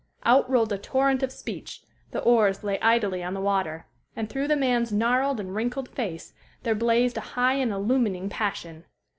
Out 0.23 0.49
rolled 0.49 0.73
a 0.73 0.79
torrent 0.79 1.21
of 1.21 1.31
speech; 1.31 1.83
the 2.09 2.21
oars 2.23 2.63
lay 2.63 2.79
idly 2.79 3.21
on 3.21 3.35
the 3.35 3.39
water; 3.39 3.85
and 4.15 4.27
through 4.27 4.47
the 4.47 4.55
man's 4.55 4.91
gnarled 4.91 5.39
and 5.39 5.53
wrinkled 5.53 5.89
face 5.89 6.33
there 6.63 6.73
blazed 6.73 7.17
a 7.17 7.21
high 7.37 7.53
and 7.53 7.71
illumining 7.71 8.27
passion. 8.27 8.85